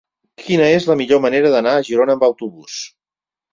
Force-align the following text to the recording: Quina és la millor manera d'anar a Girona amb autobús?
Quina 0.45 0.69
és 0.77 0.87
la 0.91 0.95
millor 1.01 1.21
manera 1.27 1.53
d'anar 1.57 1.75
a 1.81 1.85
Girona 1.91 2.17
amb 2.19 2.27
autobús? 2.31 2.83